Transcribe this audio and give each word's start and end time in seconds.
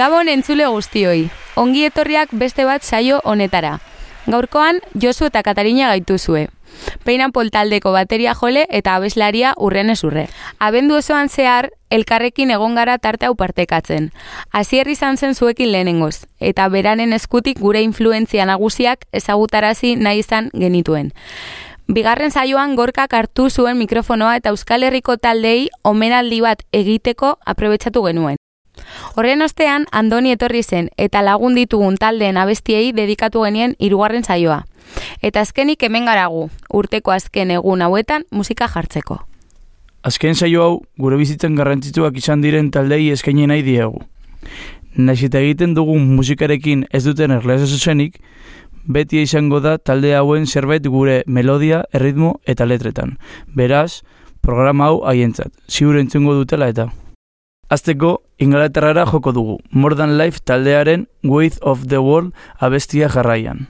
Gabon 0.00 0.30
entzule 0.32 0.64
guztioi, 0.72 1.26
ongi 1.60 1.82
etorriak 1.84 2.30
beste 2.40 2.64
bat 2.64 2.80
saio 2.80 3.18
honetara. 3.28 3.74
Gaurkoan, 4.32 4.78
Josu 5.02 5.26
eta 5.28 5.42
Katarina 5.44 5.90
gaituzue. 5.90 6.46
Peinan 7.04 7.34
poltaldeko 7.36 7.92
bateria 7.92 8.32
jole 8.32 8.62
eta 8.78 8.94
abeslaria 8.96 9.52
urren 9.58 9.92
urre. 10.02 10.24
Abendu 10.58 10.96
osoan 10.96 11.28
zehar, 11.28 11.68
elkarrekin 11.90 12.50
egon 12.50 12.80
gara 12.80 12.96
tarte 12.96 13.26
hau 13.26 13.34
partekatzen. 13.34 14.10
Hasier 14.52 14.88
izan 14.88 15.18
zen 15.18 15.34
zuekin 15.34 15.70
lehenengoz, 15.70 16.24
eta 16.40 16.68
beranen 16.70 17.12
eskutik 17.12 17.60
gure 17.60 17.82
influentzia 17.82 18.46
nagusiak 18.46 19.04
ezagutarazi 19.12 19.96
nahi 19.96 20.24
izan 20.24 20.48
genituen. 20.54 21.12
Bigarren 21.88 22.30
saioan 22.30 22.74
gorkak 22.74 23.12
hartu 23.12 23.50
zuen 23.50 23.76
mikrofonoa 23.76 24.36
eta 24.36 24.48
Euskal 24.48 24.82
Herriko 24.82 25.18
taldei 25.18 25.68
omenaldi 25.84 26.40
bat 26.40 26.64
egiteko 26.72 27.36
aprobetsatu 27.44 28.02
genuen. 28.06 28.40
Horren 29.16 29.42
ostean, 29.42 29.86
Andoni 29.90 30.30
etorri 30.30 30.62
zen 30.62 30.88
eta 30.96 31.22
lagun 31.26 31.56
ditugun 31.58 31.96
taldeen 31.98 32.36
abestiei 32.38 32.92
dedikatu 32.94 33.42
genien 33.42 33.74
hirugarren 33.78 34.22
saioa. 34.22 34.62
Eta 35.22 35.42
azkenik 35.42 35.82
hemen 35.82 36.06
garagu, 36.06 36.48
urteko 36.72 37.10
azken 37.10 37.50
egun 37.56 37.82
hauetan 37.82 38.24
musika 38.30 38.68
jartzeko. 38.68 39.18
Azken 40.06 40.34
saio 40.34 40.62
hau, 40.62 40.76
gure 40.98 41.18
bizitzen 41.20 41.58
garrantzitsuak 41.58 42.16
izan 42.16 42.40
diren 42.40 42.70
taldei 42.70 43.10
eskaini 43.10 43.48
nahi 43.50 43.66
diegu. 43.66 44.00
Naiz 44.96 45.20
eta 45.26 45.42
egiten 45.42 45.74
dugun 45.74 46.06
musikarekin 46.16 46.86
ez 46.90 47.04
duten 47.04 47.34
erleza 47.34 47.66
zuzenik, 47.66 48.16
beti 48.86 49.20
izango 49.22 49.60
da 49.60 49.76
talde 49.78 50.14
hauen 50.16 50.46
zerbait 50.46 50.86
gure 50.86 51.22
melodia, 51.26 51.84
erritmo 51.92 52.38
eta 52.46 52.66
letretan. 52.66 53.18
Beraz, 53.54 54.02
programa 54.40 54.88
hau 54.88 55.04
haientzat, 55.04 55.52
ziur 55.68 55.98
entzungo 55.98 56.34
dutela 56.34 56.70
eta. 56.72 56.88
Azteko, 57.70 58.16
Inglaterrara 58.40 59.04
joko 59.04 59.32
dugu, 59.32 59.58
More 59.70 59.94
Than 59.94 60.16
Life 60.16 60.40
taldearen 60.40 61.08
Weight 61.22 61.58
of 61.60 61.88
the 61.88 61.98
World 62.00 62.32
abestia 62.58 63.10
jarraian. 63.12 63.68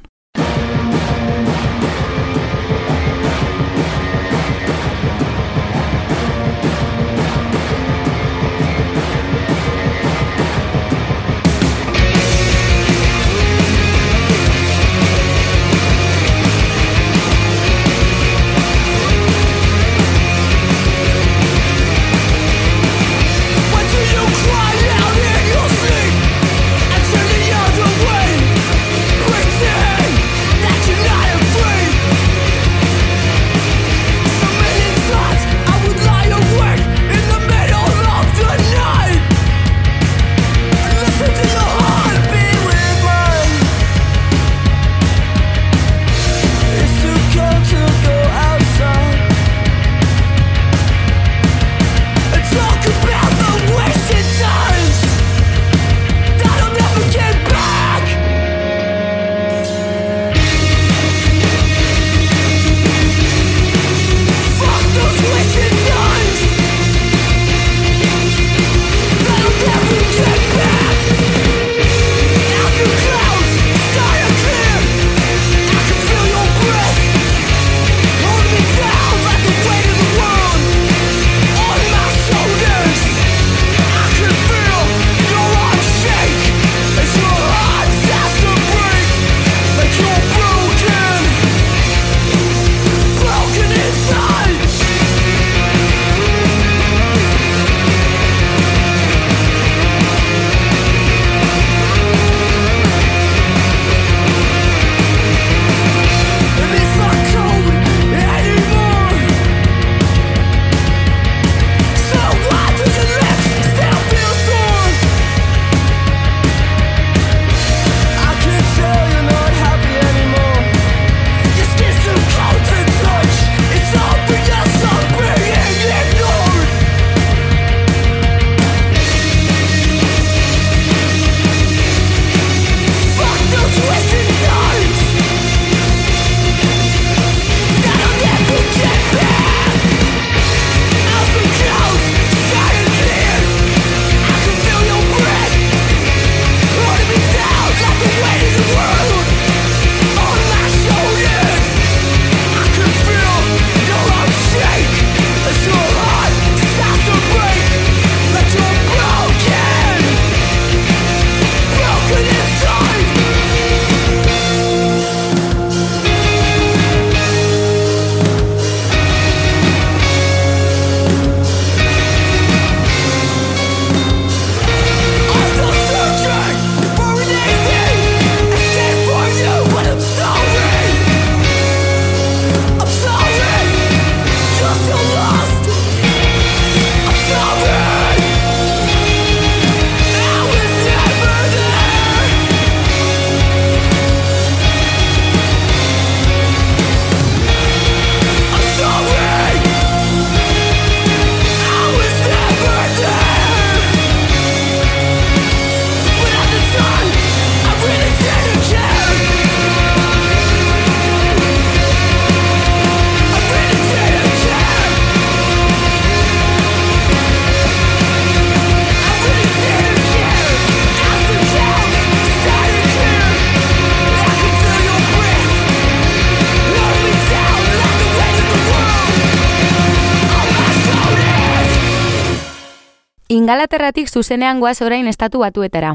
Ingalaterratik 233.41 234.11
zuzenean 234.13 234.59
goaz 234.61 234.83
orain 234.85 235.07
estatu 235.09 235.41
batuetara. 235.41 235.95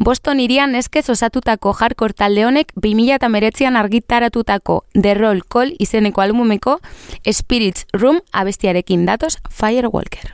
Boston 0.00 0.40
irian 0.40 0.74
eskez 0.78 1.04
osatutako 1.12 1.74
hardcore 1.76 2.16
talde 2.16 2.46
honek 2.48 2.72
2008an 2.86 3.76
argitaratutako 3.82 4.78
The 4.94 5.12
Roll 5.18 5.42
Call 5.44 5.74
izeneko 5.78 6.24
albumeko 6.24 6.78
Spirits 7.40 7.84
Room 7.92 8.22
abestiarekin 8.32 9.04
datoz 9.04 9.36
Firewalker. 9.60 10.32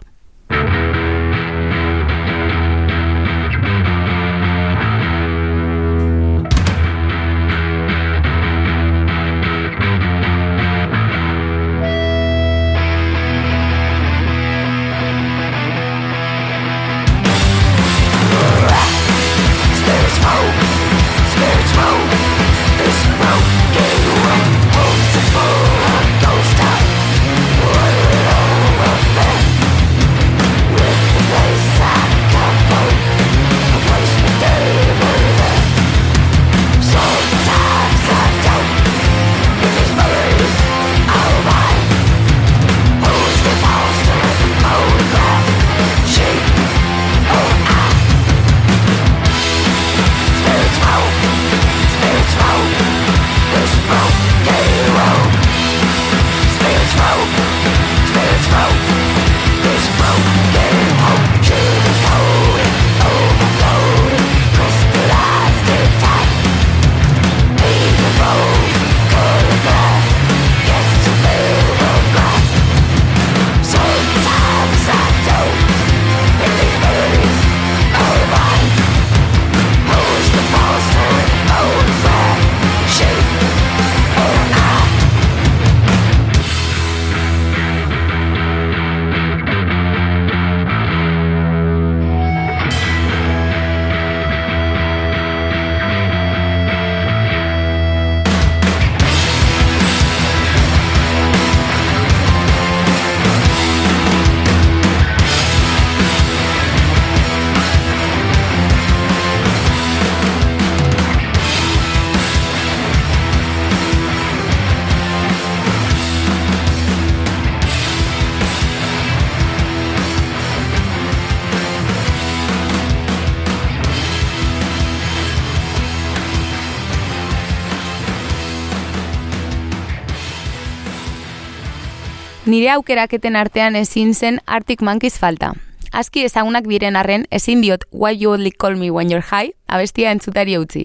Nire 132.52 132.68
aukeraketen 132.68 133.36
artean 133.40 133.76
ezin 133.80 134.10
zen 134.14 134.40
Arctic 134.44 134.82
Monkeys 134.84 135.14
falta. 135.16 135.54
Aski 135.92 136.26
ezagunak 136.26 136.66
diren 136.68 136.98
arren, 137.00 137.22
ezin 137.30 137.62
diot 137.64 137.86
Why 137.92 138.12
You 138.12 138.34
Only 138.34 138.50
Call 138.50 138.76
Me 138.76 138.90
When 138.90 139.08
You're 139.08 139.24
High, 139.24 139.54
abestia 139.68 140.10
entzutari 140.12 140.58
utzi. 140.60 140.82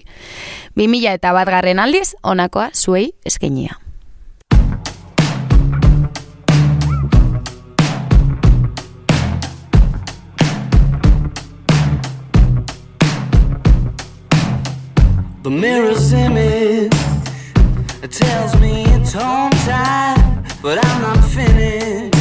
2000 0.80 1.12
eta 1.12 1.34
bat 1.36 1.50
garren 1.52 1.78
aldiz, 1.78 2.14
onakoa 2.22 2.70
zuei 2.72 3.10
eskenia. 3.28 3.76
The 15.42 15.50
mirror's 15.50 16.12
image 16.14 16.96
it 18.02 18.12
tells 18.12 18.58
me 18.58 18.84
it's 18.96 19.12
home 19.12 19.52
time, 19.66 20.17
but 20.62 20.84
I'm 20.84 21.02
not 21.02 21.24
finished. 21.24 22.14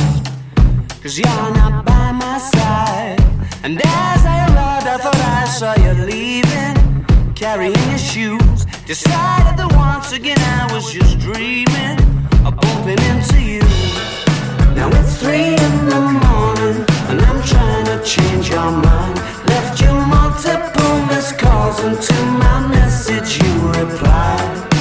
Cause 1.02 1.18
you're 1.18 1.52
not 1.56 1.86
by 1.86 2.12
my 2.12 2.38
side. 2.38 3.20
And 3.64 3.80
as 3.84 4.26
I 4.26 4.46
arrived, 4.50 4.88
I 4.88 4.98
thought 4.98 5.16
I 5.16 5.46
saw 5.48 5.74
you 5.84 5.94
leaving, 6.06 7.34
carrying 7.36 7.74
your 7.90 7.98
shoes. 7.98 8.66
Decided 8.86 9.58
that 9.58 9.72
once 9.76 10.12
again 10.12 10.40
I 10.40 10.72
was 10.74 10.92
just 10.92 11.20
dreaming 11.20 11.98
of 12.46 12.56
bumping 12.62 13.02
into 13.10 13.42
you. 13.42 13.66
Now 14.76 14.90
it's 15.00 15.18
three 15.18 15.58
in 15.58 15.76
the 15.90 16.02
morning, 16.26 16.86
and 17.10 17.22
I'm 17.22 17.42
trying 17.44 17.86
to 17.86 18.04
change 18.04 18.50
your 18.50 18.72
mind. 18.72 19.16
Left 19.50 19.82
you 19.82 19.92
multiple 19.92 20.96
missed 21.10 21.40
calls, 21.40 21.80
and 21.80 22.00
to 22.00 22.18
my 22.44 22.68
message 22.68 23.42
you 23.42 23.54
replied. 23.82 24.74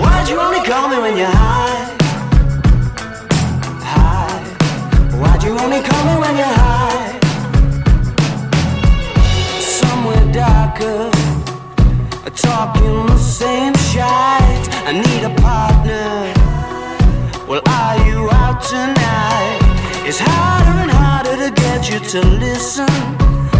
Why'd 0.00 0.28
you 0.28 0.40
only 0.40 0.62
call 0.66 0.88
me 0.88 0.98
when 0.98 1.16
you're 1.16 1.28
high? 1.28 1.65
You 5.76 5.82
call 5.82 6.04
me 6.06 6.16
when 6.22 6.36
you're 6.38 6.56
high? 6.64 7.20
Somewhere 9.60 10.32
darker, 10.32 11.10
talking 12.34 13.06
the 13.06 13.18
same 13.18 13.74
shite. 13.92 14.64
I 14.88 14.92
need 14.92 15.22
a 15.22 15.34
partner. 15.36 16.32
Well, 17.46 17.60
are 17.66 17.96
you 18.08 18.30
out 18.40 18.62
tonight? 18.64 19.58
It's 20.08 20.18
harder 20.18 20.76
and 20.80 20.90
harder 20.90 21.36
to 21.44 21.50
get 21.50 21.90
you 21.90 21.98
to 21.98 22.20
listen. 22.26 22.88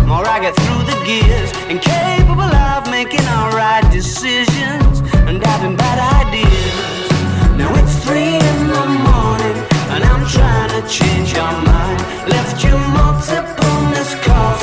More 0.08 0.24
I 0.26 0.40
get 0.40 0.56
through 0.56 0.84
the 0.88 0.96
gears, 1.04 1.52
incapable 1.68 2.52
of 2.72 2.88
making 2.90 3.26
alright 3.28 3.84
decisions 3.92 5.00
and 5.28 5.44
having 5.44 5.76
bad 5.76 5.98
ideas. 6.24 7.10
Now 7.58 7.68
it's 7.74 7.96
three 8.06 8.36
in 8.50 8.58
the 8.72 8.86
morning, 9.04 9.58
and 9.88 10.04
I'm 10.04 10.26
trying 10.26 10.70
to 10.76 10.88
change 10.88 11.32
your 11.32 11.52
mind. 11.70 12.00
Left 12.28 12.64
you 12.64 12.76
multiple 13.00 13.76
missed 13.92 14.18
calls, 14.22 14.62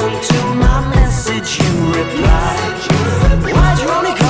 my 0.56 0.80
message 0.96 1.50
you 1.60 1.72
replied. 2.00 2.74
Why'd 3.56 3.80
you 3.80 3.90
only 3.90 4.23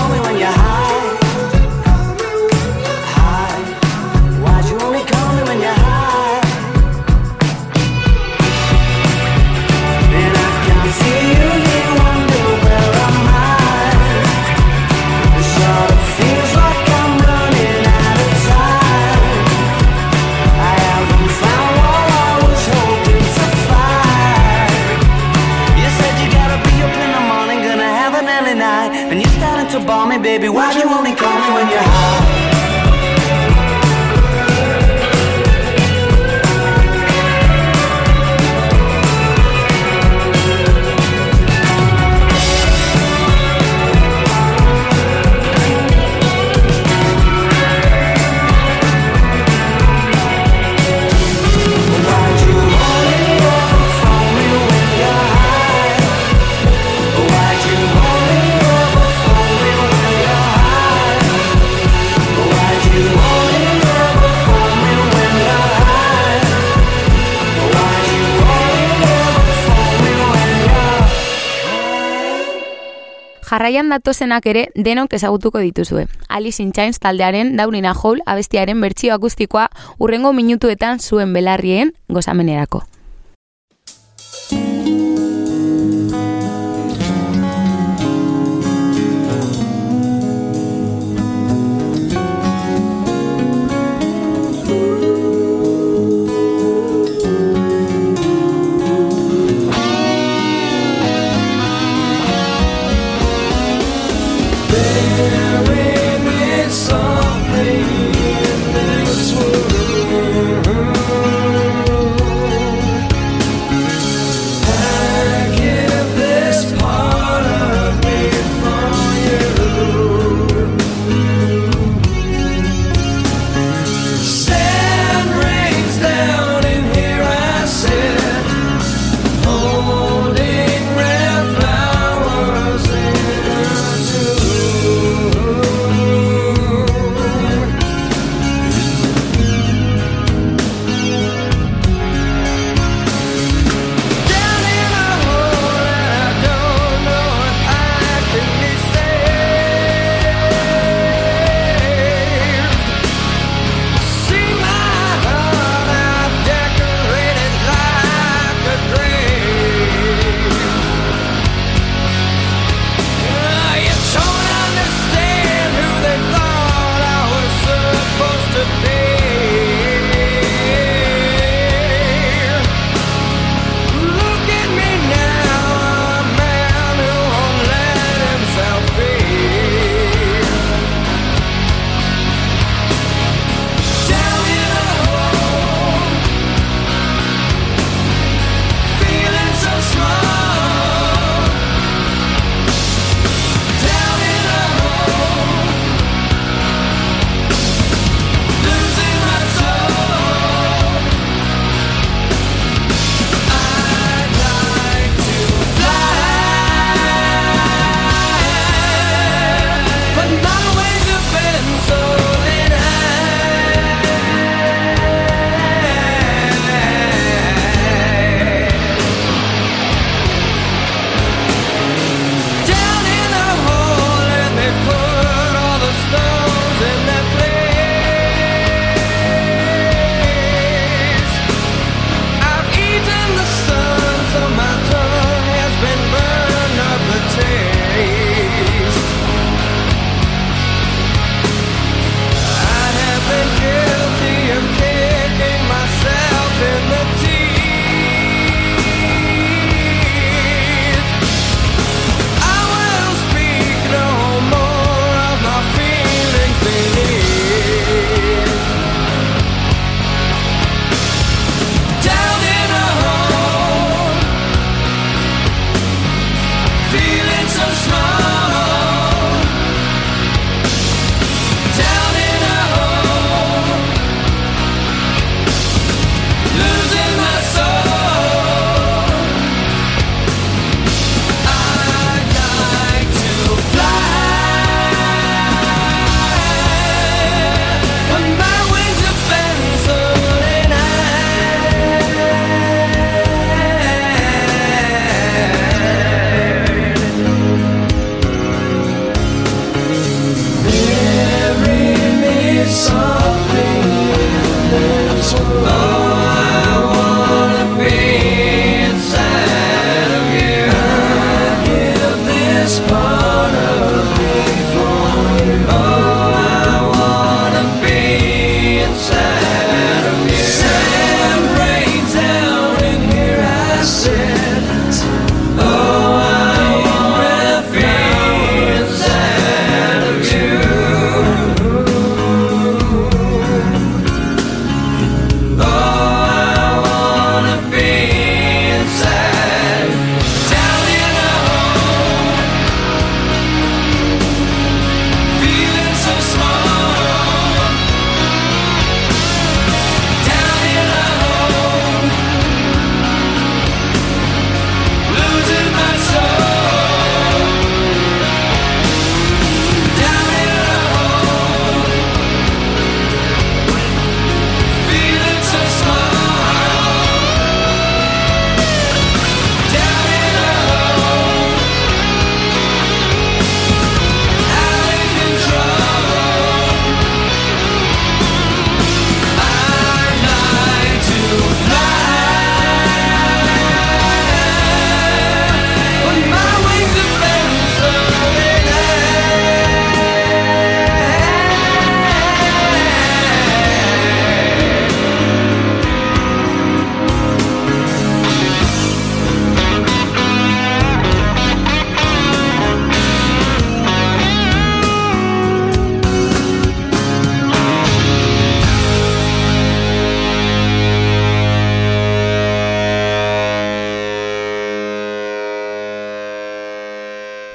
Jarraian 73.54 73.92
datozenak 73.92 74.48
ere 74.50 74.62
denok 74.74 75.12
ezagutuko 75.14 75.60
dituzue. 75.62 76.08
Alice 76.28 76.64
in 76.64 76.72
Chains 76.74 76.98
taldearen 76.98 77.52
Daunina 77.60 77.92
Hole 77.94 78.26
abestiaren 78.26 78.82
bertsio 78.82 79.14
akustikoa 79.14 79.68
urrengo 80.00 80.34
minutuetan 80.34 80.98
zuen 80.98 81.38
belarrien 81.38 81.94
gozamenerako. 82.10 82.82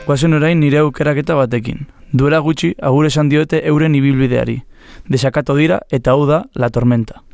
Guazen 0.09 0.33
orain 0.33 0.57
nire 0.57 0.79
aukeraketa 0.81 1.35
batekin. 1.37 1.83
Duela 2.17 2.39
gutxi, 2.41 2.71
agur 2.81 3.05
esan 3.05 3.29
diote 3.29 3.59
euren 3.69 3.93
ibilbideari. 3.99 4.55
Desakato 5.05 5.57
dira 5.59 5.83
eta 5.93 6.15
hau 6.17 6.23
da 6.25 6.47
la 6.55 6.71
tormenta. 6.73 7.28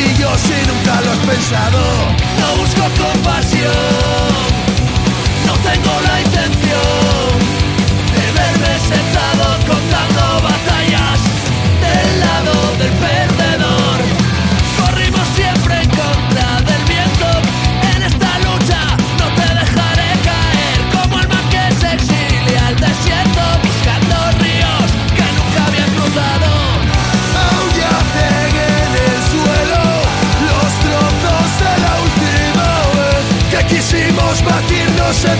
pasillo 0.00 0.38
si 0.38 0.66
nunca 0.66 1.00
lo 1.02 1.12
has 1.12 1.18
pensado. 1.18 1.78
No 2.38 2.56
busco 2.56 2.82
compasión. 3.02 4.19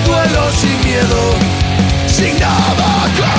duelo 0.04 0.52
sin 0.52 0.80
miedo, 0.84 1.34
sin 2.06 2.38
nada. 2.38 3.29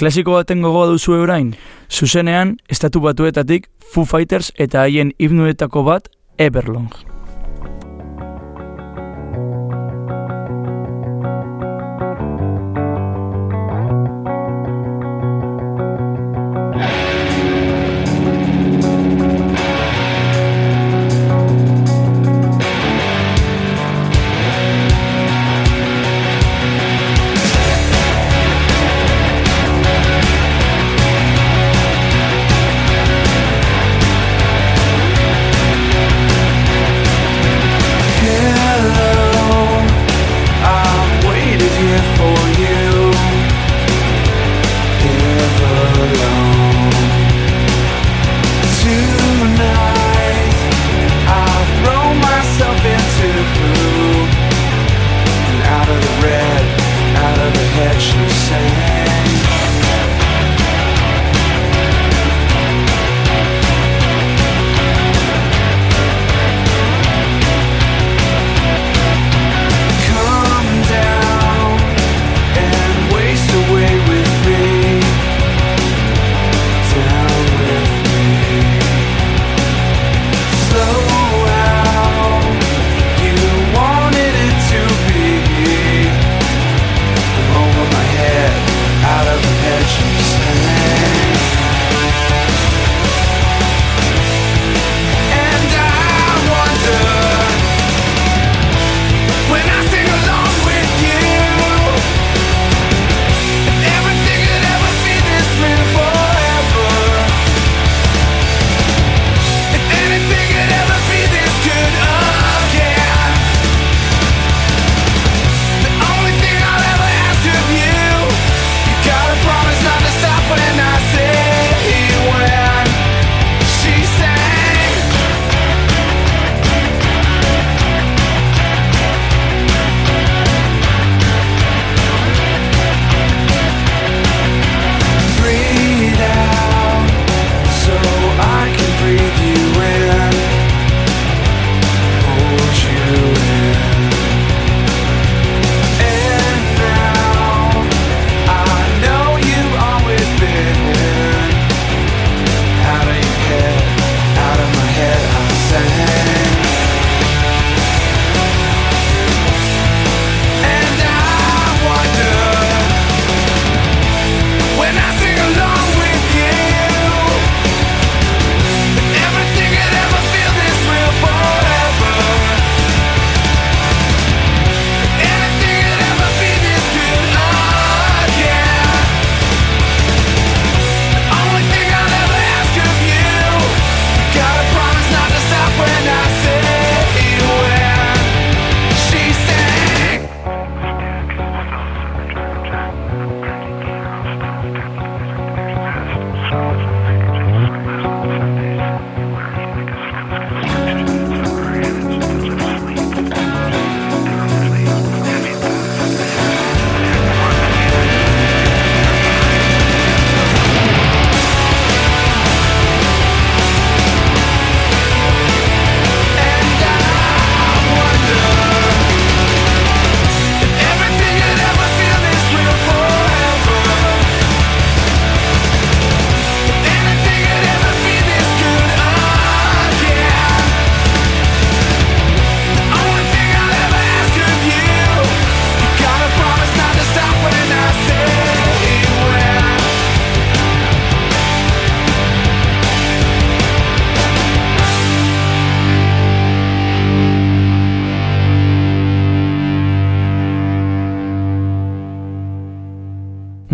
Klasiko 0.00 0.32
baten 0.32 0.62
gogoa 0.64 0.86
duzu 0.88 1.12
eurain, 1.12 1.50
zuzenean, 1.92 2.54
estatu 2.72 3.02
batuetatik 3.04 3.68
Foo 3.92 4.08
Fighters 4.08 4.48
eta 4.56 4.86
haien 4.86 5.12
hipnuetako 5.20 5.84
bat 5.92 6.08
Everlong. 6.40 7.09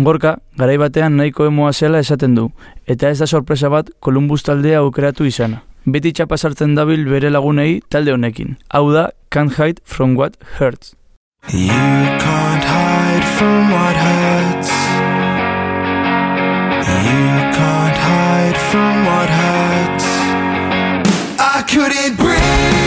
Borka, 0.07 0.37
garai 0.55 0.77
batean 0.79 1.17
nahiko 1.19 1.45
emoa 1.49 1.73
zela 1.73 1.99
esaten 1.99 2.35
du, 2.37 2.45
eta 2.93 3.09
ez 3.11 3.17
da 3.19 3.25
sorpresa 3.27 3.67
bat 3.73 3.89
Kolumbus 3.99 4.39
taldea 4.47 4.79
aukeratu 4.79 5.27
izana. 5.27 5.59
Beti 5.83 6.13
txapasartzen 6.15 6.77
dabil 6.79 7.03
bere 7.11 7.31
lagunei 7.33 7.81
talde 7.91 8.13
honekin. 8.15 8.55
Hau 8.71 8.85
da, 8.93 9.09
Can't 9.35 9.59
Hide 9.59 9.83
From 9.83 10.15
What 10.15 10.39
Hurts. 10.59 10.95
You 11.51 11.67
can't 12.23 12.63
hide 12.71 13.27
from 13.37 13.71
what 13.71 13.95
hurts 13.95 14.71
You 16.87 17.37
can't 17.59 17.97
hide 18.07 18.57
from 18.71 19.05
what 19.05 19.29
hurts 19.29 20.07
I 21.39 21.63
couldn't 21.71 22.17
breathe 22.17 22.86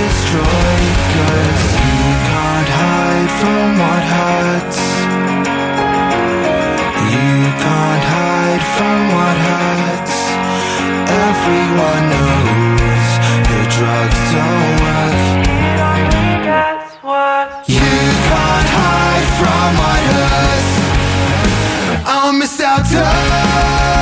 destroyed 0.00 0.96
Cause 1.12 1.66
you 1.84 2.08
can't 2.28 2.70
hide 2.80 3.32
from 3.40 3.66
what 3.82 4.02
hurts. 4.14 4.80
You 7.14 7.32
can't 7.64 8.04
hide 8.14 8.64
from 8.76 9.00
what 9.14 9.36
hurts. 9.48 10.16
Everyone 11.28 12.04
knows 12.14 13.08
the 13.50 13.60
drugs 13.76 14.20
don't 14.34 14.74
work. 14.84 15.18
You 17.68 17.92
can't 18.30 18.68
hide 18.78 19.28
from 19.38 19.68
what 19.80 20.02
hurts. 20.12 20.72
I'll 22.08 22.32
miss 22.32 22.60
out. 22.60 22.84
time 22.90 23.99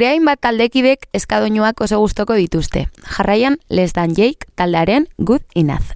Gure 0.00 0.14
hainbat 0.14 0.38
taldekidek 0.40 1.02
eskadoinuak 1.12 1.82
oso 1.84 1.98
gustoko 2.00 2.32
dituzte. 2.38 2.86
Jarraian, 3.04 3.58
Les 3.68 3.92
Dan 3.92 4.14
Jake 4.16 4.48
taldearen 4.56 5.04
Good 5.18 5.44
Enough. 5.54 5.92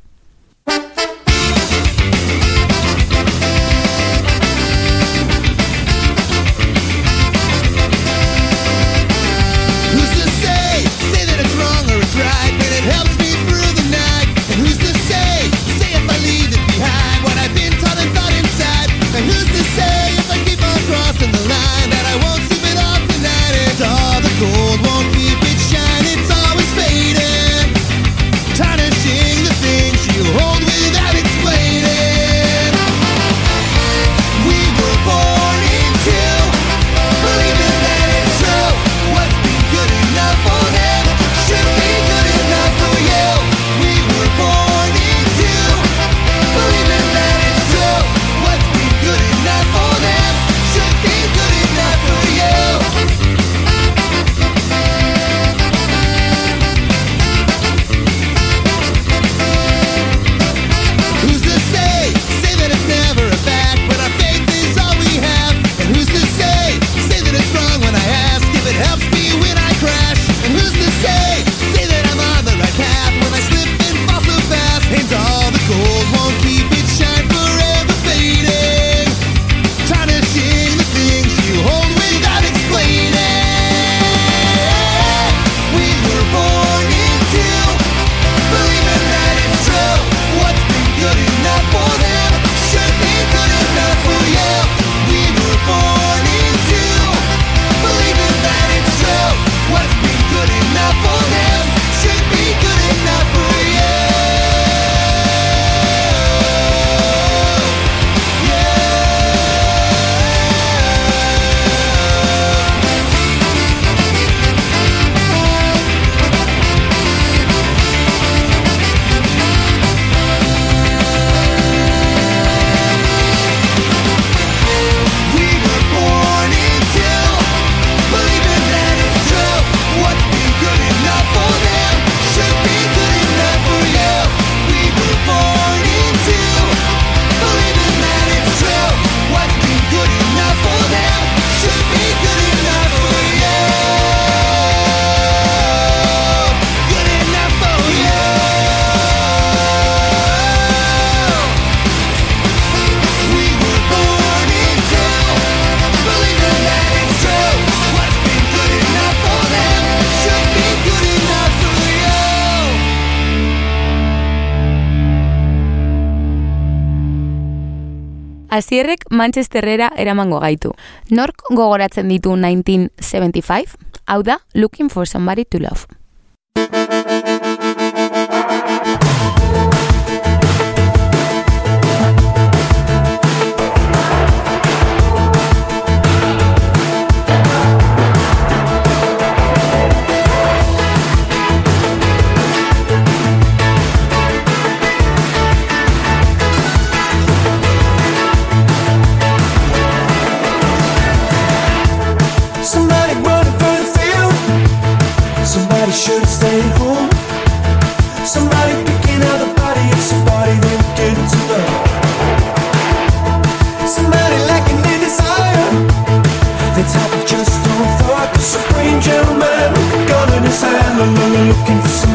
Azierrek 168.55 169.03
Manchesterrera 169.11 169.91
eramango 169.99 170.39
gaitu. 170.39 170.71
Nork 171.11 171.43
gogoratzen 171.51 172.13
ditu 172.13 172.37
1975? 172.39 173.75
Hau 174.07 174.23
da, 174.23 174.39
Looking 174.55 174.91
for 174.91 175.09
Somebody 175.11 175.45
to 175.45 175.59
Love. 175.59 176.94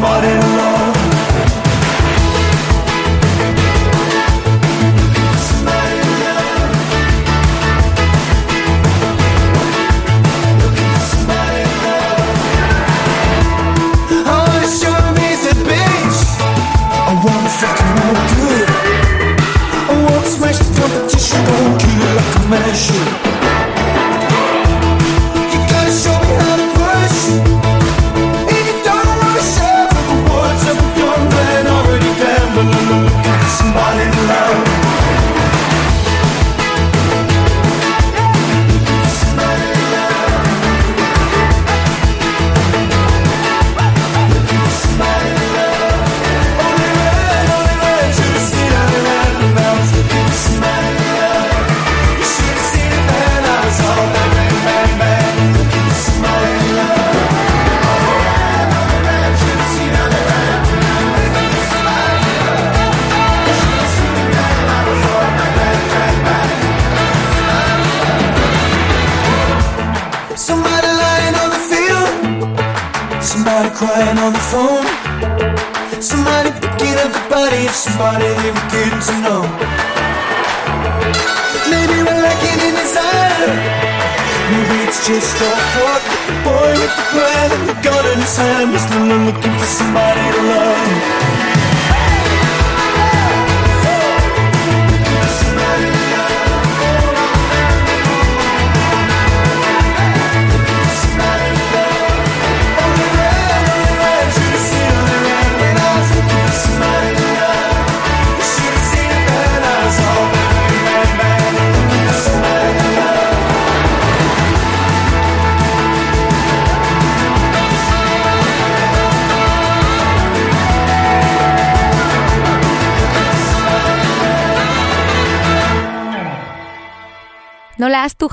but 0.01 0.23
in 0.23 0.48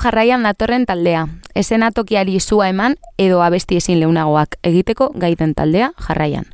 jarraian 0.07 0.43
datorren 0.43 0.85
taldea. 0.87 1.27
Esenatokiari 1.55 2.39
zua 2.39 2.69
eman 2.71 2.95
edo 3.19 3.41
abesti 3.43 3.77
ezin 3.81 3.99
leunagoak 3.99 4.55
egiteko 4.63 5.11
gaiten 5.19 5.55
taldea 5.55 5.91
jarraian. 6.07 6.45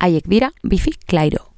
Haiek 0.00 0.28
dira 0.28 0.50
Bifi 0.64 0.96
Clairo. 1.10 1.52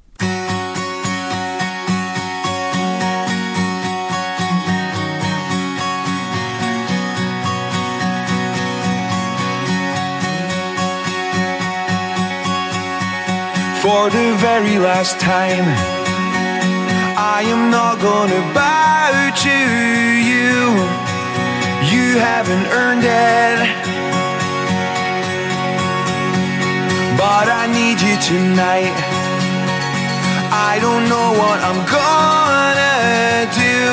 For 13.81 14.09
the 14.09 14.33
very 14.41 14.79
last 14.79 15.19
time, 15.19 15.67
I 17.15 17.45
am 17.47 17.69
not 17.69 18.01
gonna 18.01 18.41
bow 18.53 19.29
to 19.45 19.57
you. 20.29 20.94
You 21.91 22.17
haven't 22.17 22.65
earned 22.81 23.03
it. 23.03 23.57
But 27.17 27.47
I 27.61 27.67
need 27.77 28.01
you 28.01 28.15
tonight. 28.31 28.95
I 30.51 30.79
don't 30.81 31.05
know 31.13 31.29
what 31.41 31.59
I'm 31.67 31.81
gonna 31.85 33.45
do. 33.53 33.85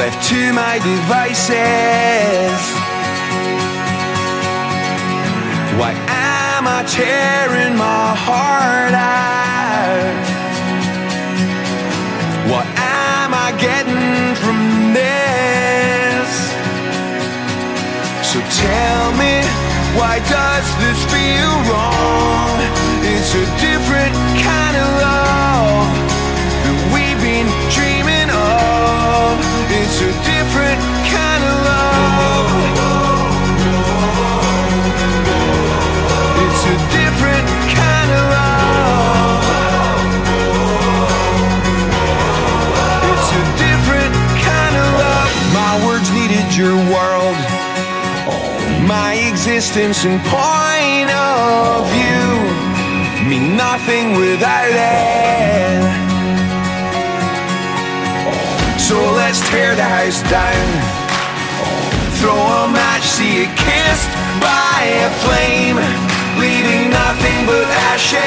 Left 0.00 0.18
to 0.30 0.40
my 0.52 0.78
devices. 0.90 2.60
Why 5.78 5.92
am 5.92 6.66
I 6.66 6.80
tearing 6.88 7.76
my 7.76 8.14
heart 8.26 8.94
out? 8.94 10.28
What 12.50 12.66
am 12.78 13.34
I 13.34 13.52
getting 13.60 14.34
from 14.36 14.94
this? 14.94 15.17
Tell 18.50 19.12
me, 19.12 19.44
why 19.98 20.20
does 20.24 20.66
this 20.80 20.98
feel 21.12 21.52
wrong? 21.68 22.56
It's 23.04 23.34
a 23.34 23.44
different 23.60 24.14
kind 24.40 24.76
of 24.76 24.88
love 25.04 25.92
that 26.64 26.78
we've 26.94 27.20
been 27.20 27.48
dreaming 27.68 28.30
of. 28.32 29.36
It's 29.68 30.00
a 30.00 30.12
different 30.24 30.80
kind 31.12 31.42
of 31.44 31.56
love. 31.68 32.48
It's 36.40 36.62
a 36.64 36.76
different 36.96 37.46
kind 37.76 38.10
of 38.16 38.22
love. 38.32 39.44
It's 43.12 43.28
a 43.28 43.44
different 43.60 44.12
kind 44.40 44.74
of 44.76 44.88
love. 44.96 45.30
My 45.52 45.72
words 45.84 46.08
needed 46.12 46.48
your 46.56 46.76
world. 46.88 47.07
Existence 49.48 50.04
and 50.04 50.20
point 50.28 51.08
of 51.10 51.88
view 51.96 52.28
mean 53.26 53.56
nothing 53.56 54.12
without 54.12 54.68
it. 54.68 55.80
So 58.78 58.96
let's 59.16 59.40
tear 59.48 59.74
the 59.74 59.82
house 59.82 60.20
down. 60.28 60.68
Throw 62.20 62.36
a 62.36 62.68
match, 62.68 63.04
see 63.04 63.44
it 63.44 63.56
kissed 63.56 64.12
by 64.38 64.84
a 65.08 65.10
flame, 65.24 65.80
leaving 66.36 66.90
nothing 66.90 67.46
but 67.46 67.64
ashes. 67.88 68.20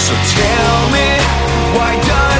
So 0.00 0.14
tell 0.40 0.90
me, 0.96 1.08
why 1.76 1.92
does 2.08 2.31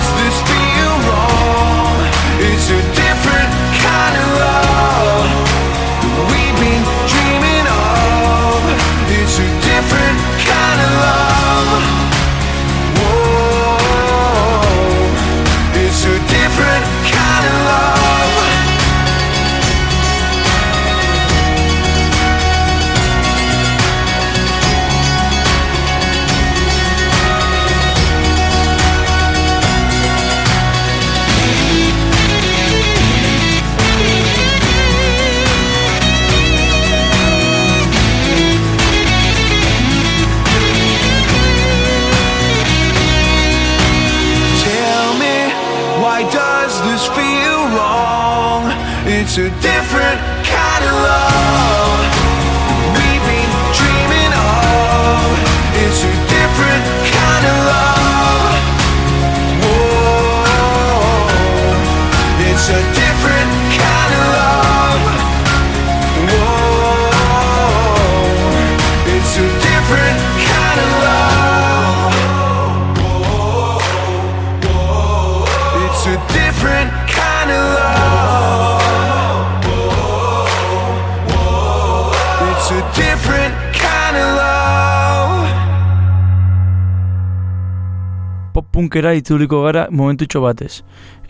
punkera 88.72 89.14
itzuliko 89.14 89.62
gara 89.62 89.86
momentutxo 89.90 90.40
batez. 90.40 90.82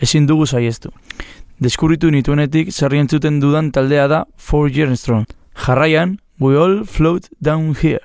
Ezin 0.03 0.26
dugu 0.28 0.47
saiestu. 0.47 0.90
Deskurritu 1.62 2.11
nituenetik 2.11 2.72
zerri 2.72 2.99
entzuten 2.99 3.40
dudan 3.40 3.70
taldea 3.70 4.09
da 4.09 4.24
Four 4.36 4.70
Year 4.70 4.97
Strong. 4.97 5.26
Jarraian, 5.66 6.18
we 6.40 6.57
all 6.57 6.84
float 6.84 7.28
down 7.40 7.74
here. 7.74 8.01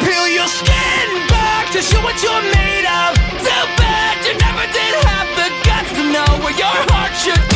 Peel 0.00 0.26
your 0.34 0.48
skin 0.48 1.10
back 1.28 1.70
to 1.72 1.80
show 1.82 2.02
what 2.02 2.16
you're 2.22 2.46
made 2.56 2.86
of. 2.86 3.14
Too 3.46 3.64
bad 3.78 4.16
you 4.26 4.34
never 4.46 4.66
did 4.76 4.94
have 5.06 5.30
the 5.38 5.48
guts 5.68 5.92
to 5.98 6.04
know 6.12 6.30
where 6.42 6.56
your 6.58 6.78
heart 6.90 7.14
should. 7.22 7.51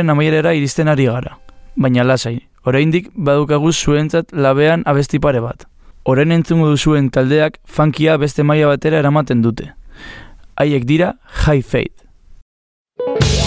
denboraren 0.00 0.10
amaierera 0.10 0.54
iristen 0.54 0.88
ari 0.88 1.06
gara. 1.06 1.38
Baina 1.76 2.04
lasai, 2.04 2.40
oraindik 2.64 3.10
badukagu 3.14 3.72
zuentzat 3.72 4.32
labean 4.32 4.82
abesti 4.86 5.20
pare 5.20 5.40
bat. 5.40 5.66
Orain 6.04 6.32
entzungo 6.32 6.70
duzuen 6.70 7.10
taldeak 7.10 7.58
funkia 7.66 8.18
beste 8.18 8.42
maila 8.42 8.66
batera 8.66 8.98
eramaten 8.98 9.42
dute. 9.42 9.72
Haiek 10.56 10.86
dira 10.86 11.14
High 11.46 11.62
Fade. 11.62 13.39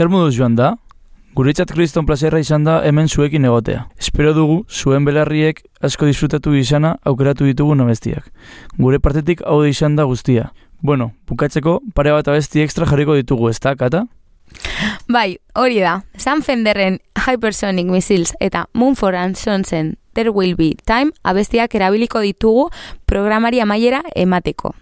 Zer 0.00 0.08
moduz 0.08 0.32
joan 0.32 0.54
da? 0.56 0.70
Guretzat 1.36 1.74
kriston 1.76 2.06
plazerra 2.08 2.38
izan 2.40 2.62
da 2.64 2.78
hemen 2.88 3.04
zuekin 3.04 3.44
egotea. 3.44 3.82
Espero 4.00 4.30
dugu, 4.32 4.54
zuen 4.64 5.04
belarriek 5.04 5.60
asko 5.84 6.08
disfrutatu 6.08 6.54
izana 6.56 6.94
aukeratu 7.04 7.44
ditugu 7.44 7.76
abestiak. 7.84 8.30
Gure 8.78 8.98
partetik 8.98 9.42
hau 9.44 9.60
izan 9.68 9.96
da 9.96 10.04
guztia. 10.08 10.54
Bueno, 10.80 11.10
bukatzeko, 11.28 11.82
pare 11.94 12.12
bat 12.12 12.28
abesti 12.28 12.62
ekstra 12.62 12.86
jarriko 12.86 13.14
ditugu, 13.14 13.50
ez 13.50 13.60
da, 13.60 13.74
kata? 13.76 14.06
Bai, 15.06 15.36
hori 15.54 15.80
da. 15.80 16.00
Sam 16.16 16.40
Fenderren 16.40 16.98
Hypersonic 17.26 17.84
Missiles 17.92 18.32
eta 18.40 18.70
Moonford 18.72 19.14
and 19.14 19.36
Sonsen 19.36 19.98
There 20.20 20.32
Will 20.36 20.54
Be 20.54 20.76
Time 20.84 21.12
abestiak 21.24 21.74
erabiliko 21.74 22.20
ditugu 22.20 22.68
programari 23.08 23.62
amaiera 23.64 24.02
emateko. 24.12 24.74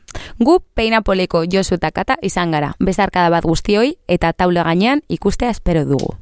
Gu 0.43 0.59
peinapoleko 0.75 1.45
Josu 1.47 1.77
eta 1.79 1.93
Kata 1.95 2.17
izan 2.27 2.51
gara, 2.51 2.73
bezarkada 2.83 3.31
bat 3.31 3.47
guztioi 3.47 3.95
eta 4.11 4.33
taule 4.33 4.65
gainean 4.67 5.05
ikustea 5.09 5.55
espero 5.55 5.85
dugu. 5.87 6.17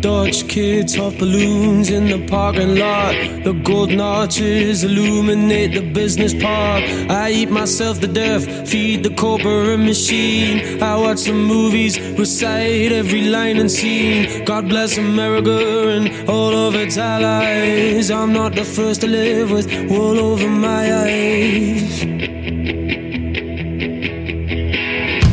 Dodge 0.00 0.46
kids 0.46 0.96
off 0.96 1.18
balloons 1.18 1.90
in 1.90 2.06
the 2.06 2.24
parking 2.28 2.76
lot. 2.76 3.14
The 3.42 3.52
golden 3.64 4.00
arches 4.00 4.84
illuminate 4.84 5.74
the 5.74 5.80
business 5.92 6.32
park. 6.32 6.84
I 7.10 7.32
eat 7.32 7.50
myself 7.50 7.98
to 8.00 8.06
death, 8.06 8.68
feed 8.68 9.02
the 9.02 9.10
corporate 9.10 9.80
machine. 9.80 10.80
I 10.80 10.96
watch 10.96 11.18
some 11.18 11.44
movies, 11.44 11.98
recite 12.16 12.92
every 12.92 13.22
line 13.22 13.58
and 13.58 13.70
scene. 13.70 14.44
God 14.44 14.68
bless 14.68 14.98
America 14.98 15.88
and 15.88 16.28
all 16.28 16.54
of 16.54 16.76
its 16.76 16.96
allies. 16.96 18.10
I'm 18.10 18.32
not 18.32 18.54
the 18.54 18.64
first 18.64 19.00
to 19.00 19.08
live 19.08 19.50
with 19.50 19.66
wool 19.90 20.20
over 20.20 20.48
my 20.48 20.94
eyes. 21.06 22.04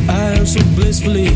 I 0.09 0.25
am 0.39 0.45
so 0.47 0.61
blissfully 0.75 1.27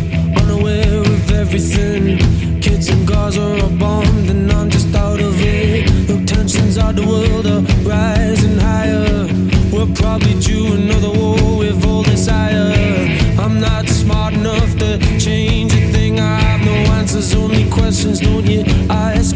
unaware 0.41 1.01
of 1.01 1.31
everything. 1.31 2.48
In 2.87 3.05
Gaza 3.05 3.41
are 3.41 3.69
bombed 3.77 4.29
and 4.29 4.49
I'm 4.53 4.69
just 4.69 4.95
out 4.95 5.19
of 5.19 5.35
it. 5.41 5.85
The 6.07 6.23
tensions 6.25 6.77
of 6.77 6.95
the 6.95 7.05
world 7.05 7.45
are 7.45 7.61
rising 7.83 8.57
higher. 8.57 9.27
We're 9.69 9.93
probably 9.93 10.39
due 10.39 10.73
another 10.73 11.09
war 11.09 11.57
with 11.59 11.85
all 11.85 12.03
desire. 12.03 12.71
I'm 13.37 13.59
not 13.59 13.89
smart 13.89 14.33
enough 14.33 14.77
to 14.77 14.97
change 15.19 15.73
a 15.73 15.91
thing. 15.91 16.21
I 16.21 16.39
have 16.39 16.61
no 16.65 16.73
answers, 16.93 17.35
only 17.35 17.69
questions. 17.69 18.21
Don't 18.21 18.45
you 18.45 18.63
ask 18.89 19.28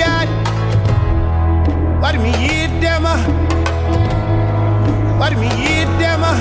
yard. 0.00 0.28
What 2.00 2.14
me 2.24 2.30
eat 2.50 2.72
them? 2.80 3.04
Uh? 3.04 3.18
What 5.20 5.32
me 5.40 5.48
eat 5.70 5.90
them? 6.00 6.22
Uh? 6.24 6.36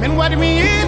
Man, 0.00 0.16
what 0.16 0.32
me 0.38 0.50
eat? 0.62 0.85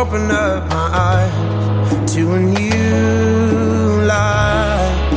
Open 0.00 0.28
up 0.30 0.68
my 0.70 0.88
eyes 1.10 2.12
to 2.12 2.32
a 2.34 2.40
new 2.40 4.02
life. 4.02 5.12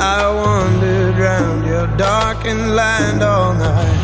I 0.00 0.22
wandered 0.40 1.18
round 1.18 1.66
your 1.66 1.88
darkened 1.96 2.76
land 2.76 3.22
all 3.22 3.54
night. 3.54 4.02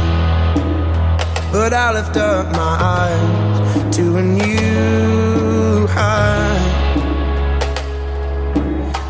But 1.53 1.73
I 1.73 1.93
lift 1.93 2.17
up 2.17 2.47
my 2.53 2.75
eyes 2.99 3.97
to 3.97 4.17
a 4.17 4.23
new 4.23 5.87
height. 5.87 6.79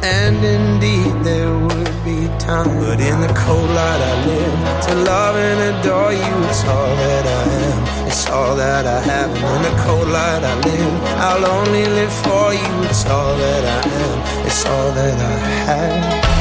And 0.03 0.45
indeed 0.45 1.15
there 1.25 1.55
would 1.67 1.95
be 2.05 2.29
time 2.39 2.69
But 2.81 3.01
in 3.01 3.21
the 3.21 3.33
cold 3.35 3.71
light 3.71 4.01
I 4.11 4.27
live 4.27 4.85
To 4.87 4.95
love 4.95 5.37
and 5.37 5.59
adore 5.71 6.13
you 6.13 6.35
It's 6.49 6.65
all 6.65 6.95
that 7.03 7.27
I 7.27 7.43
am 7.73 7.98
It's 8.09 8.27
all 8.31 8.57
that 8.57 8.87
I 8.87 9.01
have. 9.01 9.31
And 9.37 9.67
in 9.67 9.71
the 9.71 9.83
cold 9.83 10.09
light 10.09 10.43
I 10.43 10.55
live. 10.65 11.03
I'll 11.29 11.45
only 11.45 11.85
live 11.85 12.15
for 12.25 12.55
you. 12.55 12.89
It's 12.89 13.05
all 13.05 13.37
that 13.37 13.65
I 13.77 13.81
am. 13.87 14.47
It's 14.47 14.65
all 14.65 14.93
that 14.93 15.21
I 15.21 15.35
have 15.69 16.38